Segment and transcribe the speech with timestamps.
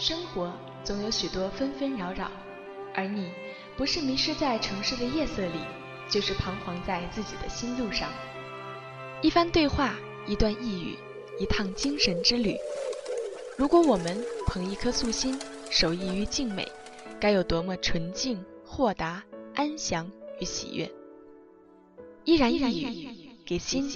[0.00, 0.50] 生活
[0.82, 2.30] 总有许多纷纷扰扰，
[2.94, 3.30] 而你
[3.76, 5.58] 不是迷失在城市的夜色里，
[6.08, 8.08] 就是彷徨在自己的心路上。
[9.20, 9.94] 一番对话，
[10.26, 10.96] 一段呓语，
[11.38, 12.56] 一趟精神之旅。
[13.58, 15.38] 如果我们捧一颗素心，
[15.70, 16.66] 守一于静美，
[17.20, 19.22] 该有多么纯净、豁达、
[19.54, 20.10] 安详
[20.40, 20.90] 与喜悦！
[22.24, 23.86] 依然一语，给心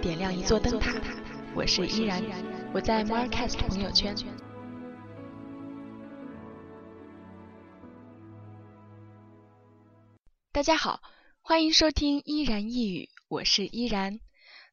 [0.00, 0.92] 点亮一座灯塔。
[1.54, 2.20] 我是依然，
[2.74, 4.12] 我在 Marcast 朋友圈。
[10.54, 11.00] 大家好，
[11.40, 14.20] 欢迎收听《依然一语》，我是依然。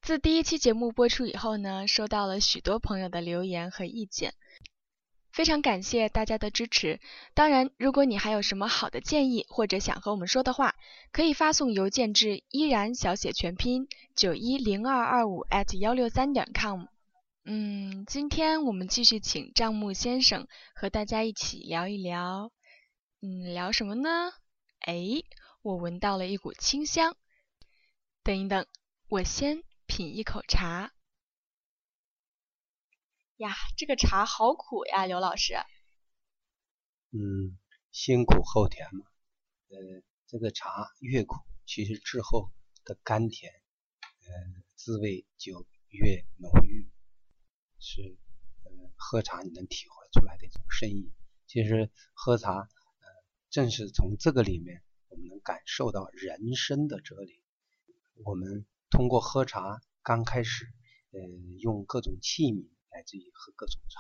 [0.02, 4.34] 自第一期节目播出以后呢，收到了许多朋友的留言和意见，
[5.32, 7.00] 非常感谢大家的支持。
[7.34, 10.76] 当然，如果你还有什么好的建议或者想和我们说的话，
[11.14, 16.88] 可以发送邮件至依然小写全拼九一零二二五 at 幺六三点 com。
[17.46, 22.52] 嗯，今天我们继续请账目先生和大家一起聊一聊。
[23.22, 24.34] 嗯，聊什么呢？
[24.82, 25.24] 哎。
[25.62, 27.18] 我闻到了一股清香。
[28.24, 28.66] 等一等，
[29.10, 30.94] 我先品一口茶。
[33.36, 35.56] 呀，这个茶好苦呀，刘老师。
[37.12, 37.58] 嗯，
[37.92, 39.06] 先苦后甜嘛。
[39.68, 39.78] 呃，
[40.28, 42.54] 这个茶越苦，其实之后
[42.86, 43.52] 的甘甜，
[44.02, 46.90] 呃，滋味就越浓郁，
[47.80, 48.18] 是
[48.64, 51.12] 呃喝茶你能体会出来的一种深意。
[51.48, 52.68] 其实喝茶，呃，
[53.50, 54.84] 正是从这个里面。
[55.28, 57.44] 能感受到人生的哲理。
[58.24, 60.66] 我们通过喝茶，刚开始，
[61.12, 61.20] 呃，
[61.60, 64.00] 用各种器皿来自于喝各种茶。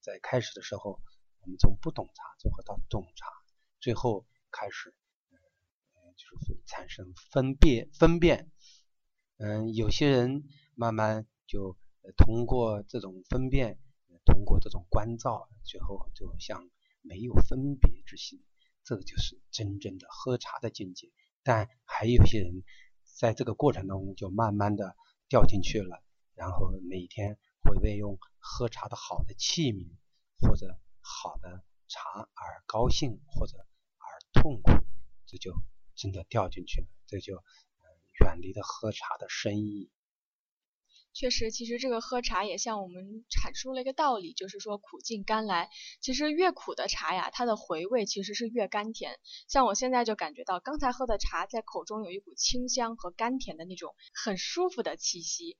[0.00, 1.00] 在开始的时候，
[1.40, 3.26] 我们从不懂茶，最后到懂茶，
[3.80, 4.94] 最后开始，
[5.30, 8.50] 呃，就是会产生分辨分辨。
[9.36, 10.44] 嗯，有些人
[10.74, 11.76] 慢慢就
[12.16, 13.78] 通过这种分辨，
[14.24, 16.70] 通过这种关照，最后就像
[17.02, 18.42] 没有分别之心。
[18.88, 21.12] 这个就是真正的喝茶的境界，
[21.42, 22.64] 但还有些人
[23.04, 24.96] 在这个过程当中就慢慢的
[25.28, 26.02] 掉进去了，
[26.34, 29.90] 然后每天会为用喝茶的好的器皿
[30.40, 34.72] 或者好的茶而高兴或者而痛苦，
[35.26, 35.52] 这就
[35.94, 37.44] 真的掉进去了，这就
[38.24, 39.90] 远离了喝茶的深意。
[41.18, 45.68] 确实，其实这个喝茶也向我们阐述了一个道理，就是说苦尽甘来。
[46.00, 49.18] 其实越苦的茶呀，它的回味其实是越甘甜。
[49.48, 55.56] 像我现在就感觉到，刚才喝的茶在口中有一股清香和甘甜的那种很舒服的气息。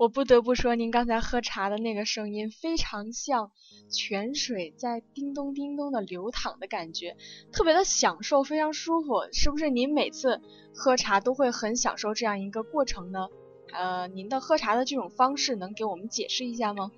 [0.00, 3.50] 我不得不说，您刚才喝茶的那个声音非常像
[3.90, 7.18] 泉水在叮咚叮咚的流淌的感觉，
[7.52, 9.12] 特别的享受，非常舒服。
[9.30, 10.40] 是不是您每次
[10.72, 13.28] 喝茶都会很享受这样一个过程呢？
[13.74, 16.90] 呃，您的喝茶的这种方式能给我们解释一下吗？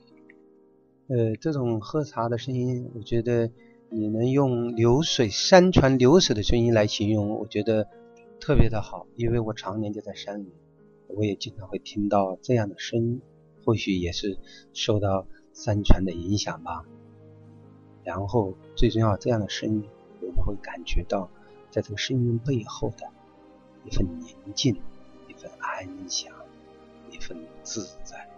[1.09, 3.51] 呃，这种喝茶的声音，我觉得
[3.91, 7.89] 你能用流水山泉流水的声音来形容，我觉得
[8.39, 10.53] 特别的好，因为我常年就在山里。
[11.17, 13.23] 我也经常会听到这样的声音，
[13.65, 14.39] 或许也是
[14.73, 16.85] 受到山泉的影响吧。
[18.05, 19.89] 然后最重要，这样的声音
[20.21, 21.31] 我们会感觉到，
[21.71, 23.09] 在这个声音背后的
[23.85, 24.75] 一份宁静、
[25.29, 26.35] 一份安详、
[27.11, 28.29] 一份自在。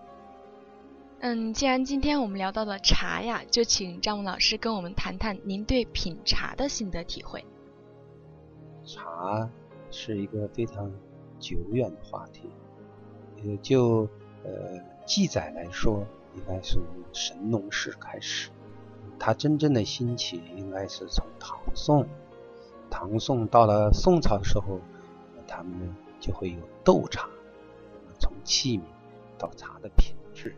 [1.21, 7.43] 嗯，既然今天我们聊到了茶呀，就请张文老师跟我们谈谈您对品茶的心得体会。
[8.85, 9.49] 茶
[9.91, 10.93] 是一个非常
[11.38, 12.50] 久远的话题。
[13.44, 14.08] 也就
[14.43, 16.05] 呃记载来说，
[16.35, 16.79] 应该是
[17.12, 18.50] 神农氏开始，
[19.19, 22.06] 它真正的兴起应该是从唐宋。
[22.91, 24.81] 唐宋到了宋朝的时候，
[25.46, 27.29] 他们就会有斗茶，
[28.19, 28.82] 从器皿
[29.37, 30.55] 到茶的品质。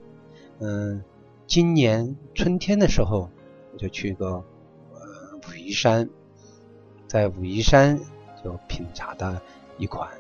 [0.58, 1.02] 嗯，
[1.46, 3.30] 今年春天的时候，
[3.72, 4.44] 我就去过
[4.92, 5.00] 呃
[5.48, 6.08] 武夷山，
[7.06, 7.98] 在武夷山
[8.44, 9.40] 就品茶的
[9.78, 10.10] 一款。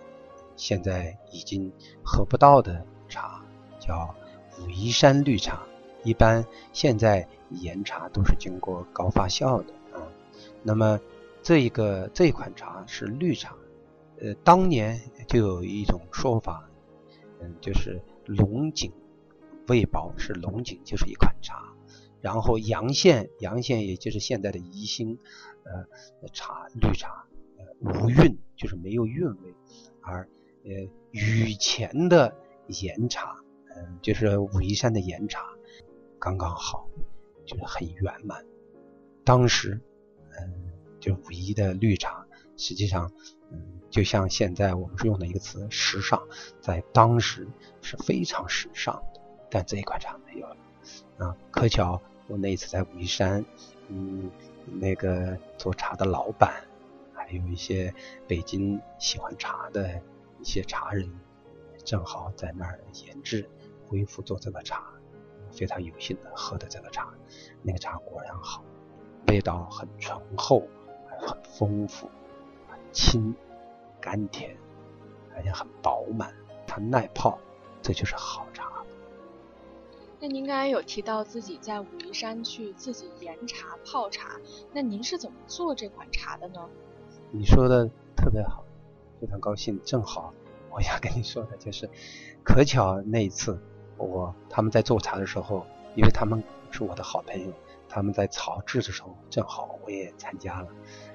[0.56, 1.70] 现在已经
[2.02, 3.44] 喝不到的茶
[3.78, 4.14] 叫
[4.60, 5.62] 武夷山绿茶，
[6.02, 10.02] 一般现在岩茶都是经过高发酵的啊。
[10.62, 10.98] 那么
[11.42, 13.54] 这一个这一款茶是绿茶，
[14.20, 16.68] 呃，当年就有一种说法，
[17.40, 18.92] 嗯，就是龙井
[19.68, 21.72] 味薄是龙井就是一款茶，
[22.20, 25.18] 然后阳县阳县也就是现在的宜兴，
[25.64, 27.26] 呃，茶绿茶
[27.58, 29.54] 呃无韵就是没有韵味，
[30.00, 30.28] 而
[30.66, 32.36] 呃雨前的
[32.66, 33.36] 岩茶，
[33.74, 35.46] 嗯，就是武夷山的岩茶，
[36.18, 36.88] 刚刚好，
[37.46, 38.44] 就是很圆满。
[39.24, 39.80] 当时，
[40.38, 42.26] 嗯，就武夷的绿茶，
[42.56, 43.10] 实际上。
[43.48, 46.20] 嗯，就像现在我们是用的一个词“时尚”，
[46.60, 47.46] 在当时
[47.80, 50.56] 是非常时尚的，但这一款茶没有了。
[51.18, 53.44] 啊，可巧我那一次在武夷山，
[53.86, 54.28] 嗯，
[54.66, 56.64] 那个做茶的老板，
[57.14, 57.94] 还有一些
[58.26, 60.02] 北京喜欢茶的
[60.40, 61.10] 一些茶人，
[61.84, 63.48] 正好在那儿研制、
[63.86, 64.84] 恢复做这个茶，
[65.50, 67.12] 非常有幸的喝的这个茶，
[67.62, 68.64] 那个茶果然好，
[69.28, 70.66] 味道很醇厚，
[71.18, 72.10] 很丰富。
[72.68, 73.34] 很清、
[74.00, 74.56] 甘甜，
[75.34, 76.34] 而且很饱满，
[76.66, 77.38] 它耐泡，
[77.82, 78.82] 这就是好茶。
[80.18, 84.40] 那您刚才有提到自己在武夷山去自己研茶泡茶，
[84.72, 86.68] 那您是怎么做这款茶的呢？
[87.30, 88.64] 你说的特别好，
[89.20, 89.80] 非常高兴。
[89.84, 90.32] 正好
[90.70, 91.88] 我要跟你说的就是，
[92.42, 93.58] 可巧那一次
[93.96, 97.52] 我他们在做茶的时候，因为他们是我的好朋友，
[97.88, 100.68] 他们在炒制的时候，正好我也参加了。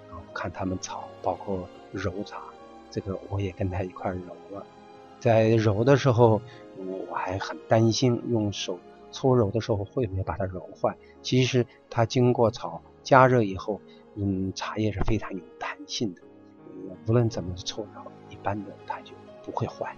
[0.09, 2.43] 然后看他们炒，包括揉茶，
[2.89, 4.65] 这个我也跟他一块揉了。
[5.19, 6.41] 在揉的时候，
[6.77, 8.79] 我还很担心用手
[9.11, 10.97] 搓揉的时候会不会把它揉坏。
[11.21, 13.79] 其实它经过炒加热以后，
[14.15, 16.21] 嗯，茶叶是非常有弹性的，
[17.07, 19.13] 无论怎么搓揉，一般的它就
[19.43, 19.95] 不会坏。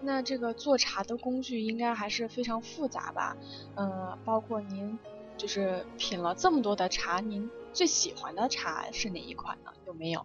[0.00, 3.36] 那这个做茶的工具应该还是非常复杂吧？
[3.76, 4.98] 嗯，包括您
[5.36, 7.50] 就是品了这么多的茶，您。
[7.72, 9.72] 最喜欢的茶是哪一款呢？
[9.84, 10.24] 有没有？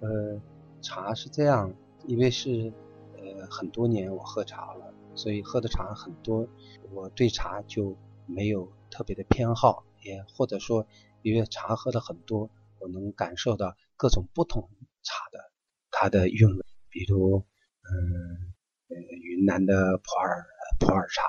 [0.00, 0.40] 呃，
[0.80, 1.70] 茶是这样，
[2.06, 2.72] 因为是
[3.18, 6.48] 呃很多年我喝茶了，所以喝的茶很多，
[6.90, 7.94] 我对茶就
[8.24, 10.86] 没有特别的偏好，也或者说
[11.20, 12.48] 因为茶喝的很多，
[12.78, 14.70] 我能感受到各种不同
[15.02, 15.52] 茶的
[15.90, 17.46] 它的韵味，比如
[17.82, 18.54] 嗯
[18.88, 20.46] 呃云南的普洱
[20.80, 21.22] 普洱茶，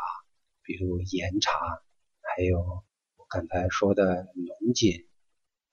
[0.64, 1.60] 比如岩茶，
[2.22, 2.62] 还有
[3.18, 5.06] 我刚才说的龙井。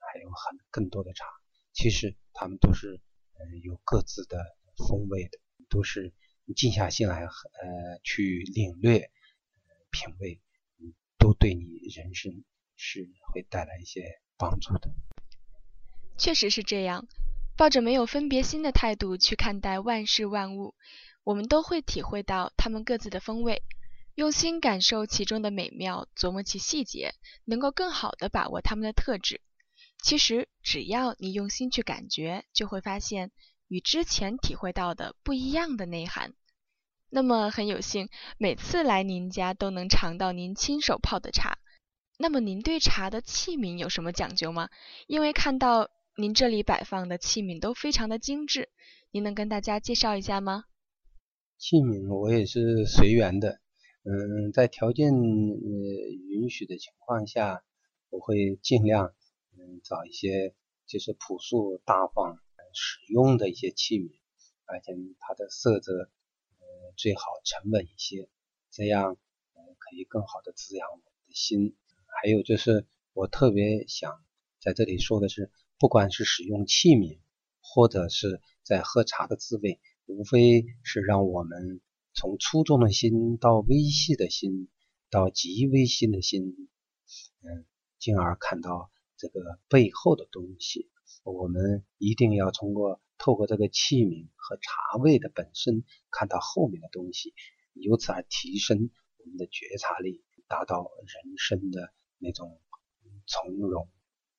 [0.09, 1.25] 还有很更多的茶，
[1.73, 3.01] 其实他们都是
[3.33, 4.37] 嗯有各自的
[4.87, 5.37] 风味的，
[5.69, 6.13] 都是
[6.55, 9.11] 静下心来呃去领略、
[9.91, 10.41] 品味，
[11.19, 12.45] 都对你人生
[12.77, 14.89] 是会带来一些帮助的。
[16.17, 17.07] 确实是这样，
[17.55, 20.75] 抱着没有分别心的态度去看待万事万物，
[21.23, 23.61] 我们都会体会到他们各自的风味，
[24.15, 27.13] 用心感受其中的美妙，琢磨其细节，
[27.45, 29.41] 能够更好的把握他们的特质。
[30.01, 33.31] 其实，只要你用心去感觉，就会发现
[33.67, 36.33] 与之前体会到的不一样的内涵。
[37.09, 41.57] 那么很有幸，每次来您家都能尝到您亲手泡的茶。
[42.19, 44.69] 那么您对茶的器皿有什么讲究吗？
[45.07, 48.69] 因为看到您这里摆放的器皿都非常的精致，
[49.11, 50.63] 您能跟大家介绍一下吗？
[51.59, 53.61] 器皿我也是随缘的，
[54.01, 55.19] 嗯，在条件呃
[56.31, 57.63] 允许的情况下，
[58.09, 59.13] 我会尽量
[59.59, 59.79] 嗯。
[59.83, 60.55] 找一些
[60.87, 62.39] 就是朴素大方、
[62.73, 64.09] 使用的一些器皿，
[64.65, 66.09] 而且它的色泽
[66.57, 68.27] 呃最好沉稳一些，
[68.71, 69.19] 这样
[69.53, 71.75] 呃可以更好的滋养我的心。
[72.07, 74.25] 还有就是我特别想
[74.59, 77.19] 在这里说的是，不管是使用器皿，
[77.61, 81.81] 或者是在喝茶的滋味，无非是让我们
[82.13, 84.69] 从粗重的心到微细的心，
[85.09, 86.69] 到极微细的心，
[87.41, 87.65] 嗯，
[87.99, 88.91] 进而看到。
[89.19, 90.91] 这个背后的东西，
[91.23, 97.33] 我们一定要通过透过这个器皿和茶味的本身，看到后面的东西，
[97.73, 102.61] 由此而提升我们的觉察力，达到人生的那种
[103.25, 103.89] 从容、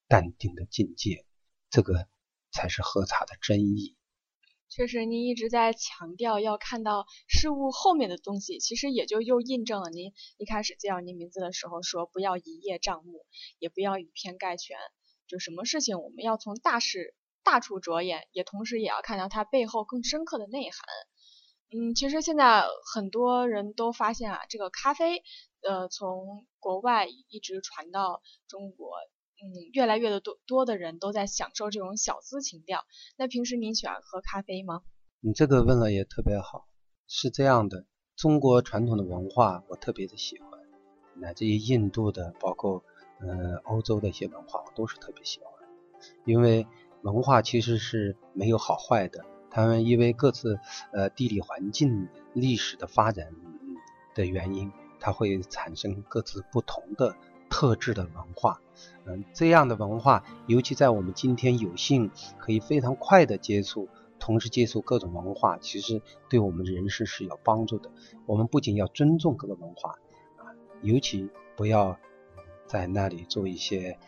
[0.07, 1.27] 淡定的境界。
[1.71, 2.09] 这个
[2.51, 3.97] 才是喝茶的真意。
[4.71, 13.25] 确实，您一直在强调要看到事物后面的东西，其实也就又印证了您一开始介绍您名字的时候说不要一叶障目，
[13.59, 14.77] 也不要以偏概全。
[15.27, 20.81] 就什么事情我们要从大事大处着眼，也同时也要看到它背后更深刻的内涵。
[21.71, 25.23] 嗯，其实现在很多人都发现啊，这个咖啡，
[25.63, 28.91] 呃，从国外一直传到中国。
[29.41, 32.81] 嗯，越来越的多多的人都在享受这种小资情调。
[33.17, 34.83] 那平时您喜欢喝咖啡吗？
[35.21, 36.67] 你这个问了也特别好。
[37.07, 40.51] 是这样的，中国传统的文化我特别的喜欢，
[41.15, 42.85] 乃至于印度的，包括
[43.21, 45.49] 呃欧洲的一些文化，我都是特别喜欢。
[46.25, 46.67] 因为
[47.03, 50.59] 文化其实是没有好坏的，他们因为各自
[50.93, 53.33] 呃地理环境、历史的发展
[54.15, 57.17] 的原因，它会产生各自不同的
[57.59, 58.61] 特质的文化。
[59.05, 63.89] 嗯，这样的文化，尤其在我们今天有幸可以非常快的接触，
[64.21, 67.91] 同时接触各种文化，其实对我们人生是有帮助的。
[68.27, 69.99] 我们不仅要尊重各个文化
[70.37, 71.99] 啊，尤其不要
[72.69, 73.99] 在那里做一些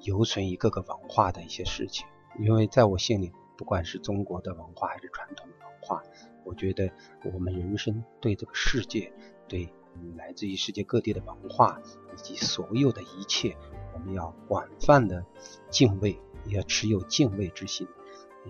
[0.00, 2.04] 有损于各个文化的一些事情，
[2.40, 6.02] 因为在我心里，不管是中国的文化还是传统的文化，
[6.42, 6.90] 我觉得
[7.32, 9.12] 我们人生对这个世界，
[9.46, 9.72] 对
[10.16, 11.80] 来自于世界各地的文化
[12.14, 13.56] 以及所有的一切。
[13.94, 15.24] 我们要广泛的
[15.70, 17.86] 敬畏，要持有敬畏之心，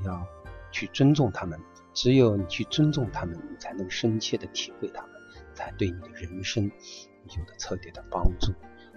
[0.05, 0.26] 要
[0.71, 1.59] 去尊重他们。
[1.95, 5.11] 只有你去尊重他们，你才能深切的体会他们，
[5.55, 8.52] 才对你的人生有着彻底的帮助，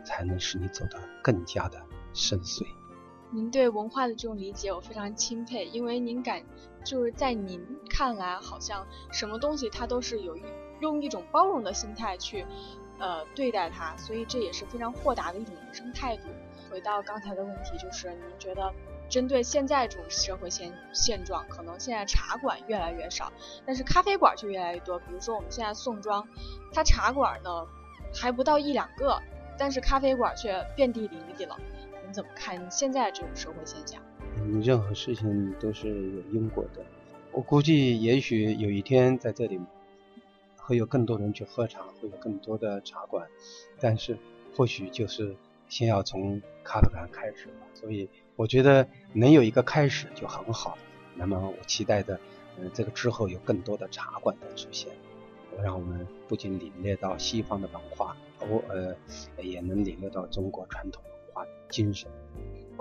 [0.05, 1.81] 才能使你走得更加的
[2.13, 2.63] 深邃。
[3.31, 6.43] 您对文化的这种理解，我非常钦佩，因为您感
[6.83, 10.41] 就是在您看来，好像什么东西它都是有一
[10.81, 12.45] 用一种包容的心态去。
[12.99, 16.21] 呃，对待它，所以这也是非常豁达的一种人生态度。
[16.69, 18.71] 回到刚才的问题，就是您觉得，
[19.09, 23.33] 针对现在这种社会现现状，可能现在茶馆越来越少，
[23.65, 24.99] 但是咖啡馆就越来越多。
[24.99, 26.27] 比如说我们现在宋庄，
[26.71, 27.65] 它茶馆呢
[28.13, 29.19] 还不到一两个，
[29.57, 31.57] 但是咖啡馆却遍地林立了。
[32.03, 33.99] 您怎么看现在这种社会现象？
[34.37, 36.85] 嗯，任何事情都是有因果的。
[37.31, 39.59] 我估计，也许有一天在这里。
[40.71, 43.27] 会有更多人去喝茶，会有更多的茶馆，
[43.77, 44.17] 但是
[44.55, 45.35] 或许就是
[45.67, 47.67] 先要从咖啡馆开始吧。
[47.73, 50.77] 所以我觉得能有一个开始就很好。
[51.13, 52.17] 那么我期待着，
[52.57, 54.93] 嗯，这个之后有更多的茶馆的出现，
[55.61, 58.95] 让我们不仅领略到西方的文化，我呃
[59.43, 62.09] 也能领略到中国传统文化的精神。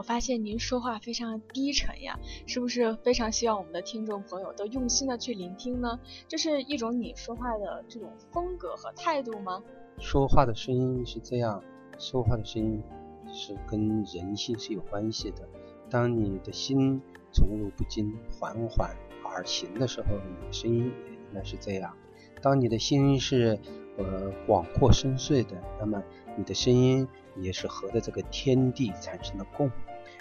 [0.01, 6.01] 我发现您说话非常低沉呀，是不是非常希望我们的听众朋友都用心的去聆听呢？
[6.27, 9.63] 这是一种你说话的这种风格和态度吗？
[9.99, 11.63] 说话的声音是这样，
[11.99, 12.83] 说话的声音
[13.31, 15.47] 是跟人性是有关系的。
[15.91, 21.95] 当你的心从容不惊、缓缓而行的时候，你的声音也应该是这样。
[22.41, 23.61] 当你的心是
[23.99, 26.03] 呃广阔深邃的，那么
[26.39, 29.75] 你的声音也是和的这个天地产生了共鸣。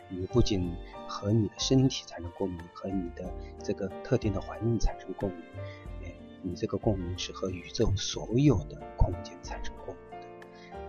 [0.09, 0.71] 你不仅
[1.07, 3.31] 和你的身体产生共鸣，和你的
[3.63, 5.39] 这个特定的环境产生共鸣，
[6.03, 10.27] 哎，你这个共鸣是和宇宙所有的空间产生共鸣的。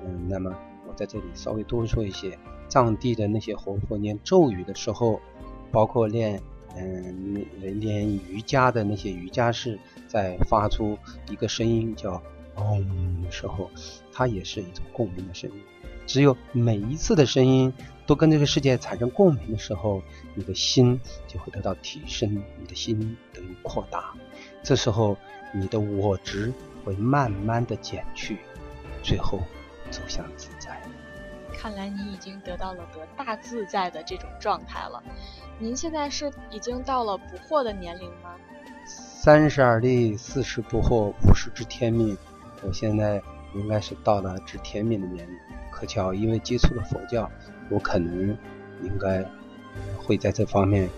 [0.04, 0.54] 嗯，那么
[0.88, 5.20] 我在这里稍微多说一些，藏地的那些活佛念咒语的时候，
[5.70, 6.40] 包括练
[6.76, 7.44] 嗯
[7.80, 10.96] 练瑜伽的那些瑜伽士，在发出
[11.30, 12.22] 一个声音叫
[12.56, 13.70] “嗡”的时候，
[14.12, 15.56] 它也是一种共鸣的声音。
[16.06, 17.72] 只有每一次的声音
[18.10, 20.02] 都跟这个世界产生共鸣的时候，
[20.34, 24.12] 你的心就会得到提升，你的心得以扩大。
[24.64, 25.16] 这时候，
[25.54, 26.52] 你的我执
[26.84, 28.38] 会慢慢的减去，
[29.00, 29.38] 最后
[29.92, 30.82] 走向自在。
[31.56, 35.00] 看来你已经得到了得大自在的这种状态了。
[35.60, 38.34] 您现在是已经到了不惑的年龄吗？
[38.84, 42.18] 三十而立，四十不惑，五十知天命。
[42.64, 43.22] 我现在
[43.54, 45.38] 应该是到了知天命的年龄。
[45.70, 47.30] 可巧，因为接触了佛教，
[47.70, 48.36] 我可能
[48.82, 49.24] 应该
[50.04, 50.90] 会在这方面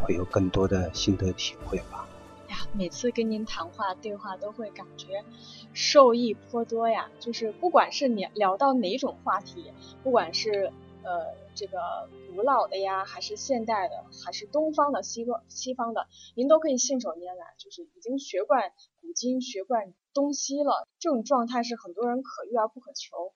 [0.00, 2.08] 会有更多的心得体会吧。
[2.48, 5.24] 呀，每次跟您谈话对话都会感觉
[5.72, 7.10] 受益颇多呀。
[7.18, 9.72] 就是不管是聊聊到哪种话题，
[10.02, 10.72] 不管是
[11.02, 20.88] 呃这个古老的呀，还是现代的，还是东方的、西方西方的，您都可以信手拈来，就是已经学贯古今，学贯东西了。
[20.98, 23.32] 这种状态是很多人可遇而不可求。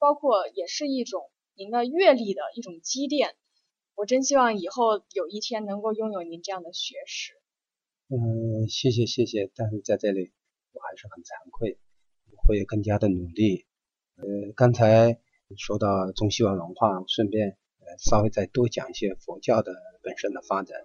[0.00, 1.28] 包括也是一种
[1.58, 3.34] 您的阅历的一种积淀，
[3.96, 7.32] 我真希望以后有一天能够拥有您这样的学识。
[8.06, 10.30] 嗯，谢谢谢谢，但是在这里
[10.70, 11.76] 我还是很惭愧，
[12.30, 13.66] 我会更加的努力。
[14.14, 15.18] 呃，刚才
[15.56, 20.78] 说到中西方文化，顺便呃稍微再多讲一些佛教的本身的发展。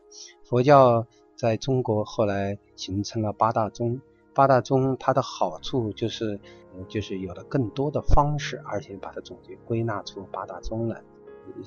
[0.43, 4.01] 佛教在中国后来形成了八大宗。
[4.33, 6.39] 八大宗它的好处就是，
[6.87, 11.03] 就是有了更多的方式，而且把它总结归纳出八大宗来，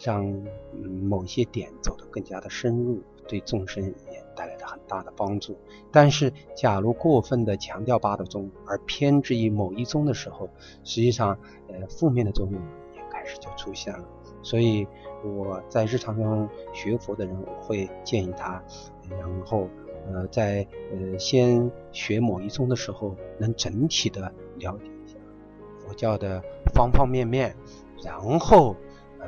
[0.03, 0.25] 让
[1.03, 5.57] 某些点走得更加的深入，对众生也带来了很大的帮助。
[5.93, 10.49] 但是，假如过分的强调八大宗，而偏执于某一宗的时候，
[10.83, 12.55] 实际上，呃，负面的作用
[12.95, 14.05] 也开始就出现了。
[14.43, 14.87] 所以，
[15.25, 18.61] 我在日常中学佛的人，我会建议他，
[19.09, 19.69] 然后。
[20.13, 25.17] 呃，在呃先学某一宗的时候，能整体的了解一下
[25.79, 26.43] 佛教的
[26.75, 27.55] 方方面面，
[28.03, 28.77] 然后
[29.19, 29.27] 呃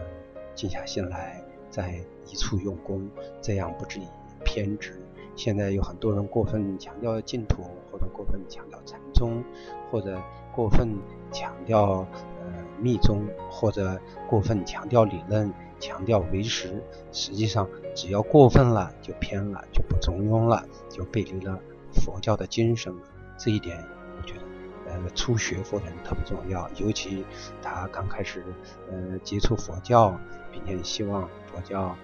[0.54, 3.08] 静下心来，再一处用功，
[3.40, 4.04] 这样不至于
[4.44, 5.00] 偏执。
[5.36, 9.44] 现在有很多人过分强调净土，或者过分强调禅宗，
[9.88, 10.20] 或者
[10.52, 10.98] 过分
[11.30, 12.04] 强调
[12.40, 16.82] 呃密宗，或者过分强调理论，强调唯实。
[17.12, 21.58] 实际上，只要过分了，就偏了，就不中庸了，就背离了
[21.92, 23.02] 佛教的精神了。
[23.38, 23.84] 这一点，
[24.16, 27.24] 我觉得，呃，初学佛人特别重要，尤其
[27.62, 28.44] 他刚开始
[28.90, 30.18] 呃接触佛教，
[30.52, 31.96] 并且希望佛教。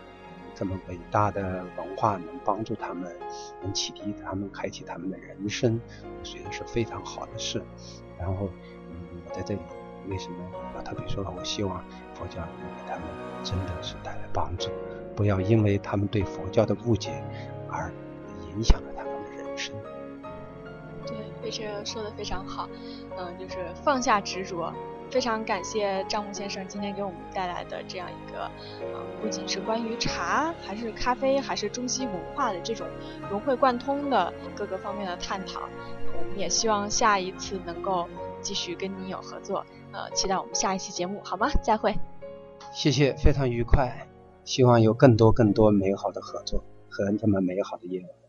[0.56, 3.12] 这么伟大的文化能帮助他们，
[3.60, 7.60] 能启迪他们，开启他们的人生，我觉得是非常好的事。
[8.16, 8.48] 然后，
[8.88, 9.60] 嗯，我在这里
[10.08, 10.36] 为什么
[10.74, 11.24] 要特别说？
[11.36, 11.82] 我希望
[12.14, 12.46] 佛教能
[12.76, 13.02] 给他们
[13.42, 14.70] 真的是带来帮助，
[15.16, 17.22] 不要因为他们对佛教的误解
[17.70, 17.92] 而
[18.54, 19.74] 影响了他们的人生。
[21.06, 22.68] 对，非常说的非常好，
[23.16, 24.72] 嗯，就是放下执着。
[25.10, 32.86] 非常感谢张木先生今天给我们带来的这样一个，呃，不仅是关于茶，还是咖啡，还是中西文化的这种
[33.30, 35.60] 融会贯通的各个方面的探讨。
[36.16, 38.08] 我们也希望下一次能够
[38.40, 41.48] 继续跟你有合作，呃，期待我们下一期节目，好吗？
[41.62, 41.94] 再会。
[42.72, 44.08] 谢谢，非常愉快，
[44.44, 48.23] 希望有更多更多美好的合作和这么美好的夜晚。